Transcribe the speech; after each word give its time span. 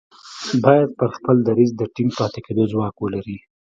بايد 0.63 0.89
پر 0.99 1.09
خپل 1.17 1.35
دريځ 1.47 1.69
د 1.77 1.81
ټينګ 1.95 2.11
پاتې 2.19 2.39
کېدو 2.45 2.63
ځواک 2.71 2.95
ولري. 2.99 3.37